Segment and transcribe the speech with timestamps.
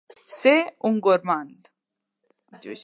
[0.35, 0.55] Ser
[0.91, 1.71] un gormand.